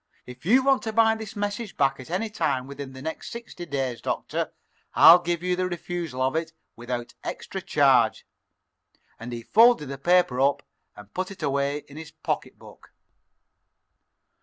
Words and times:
"If 0.25 0.47
you 0.47 0.63
want 0.65 0.81
to 0.81 0.93
buy 0.93 1.13
this 1.13 1.35
message 1.35 1.77
back 1.77 1.99
at 1.99 2.09
any 2.09 2.27
time 2.31 2.65
within 2.65 2.93
the 2.93 3.03
next 3.03 3.29
sixty 3.29 3.67
days, 3.67 4.01
Doctor, 4.01 4.51
I'll 4.95 5.19
give 5.19 5.43
you 5.43 5.55
the 5.55 5.67
refusal 5.69 6.23
of 6.23 6.35
it 6.35 6.53
without 6.75 7.13
extra 7.23 7.61
charge." 7.61 8.25
And 9.19 9.31
he 9.31 9.43
folded 9.43 9.89
the 9.89 9.99
paper 9.99 10.41
up 10.41 10.63
and 10.95 11.13
put 11.13 11.29
it 11.29 11.43
away 11.43 11.83
in 11.87 11.97
his 11.97 12.09
pocketbook. 12.09 12.89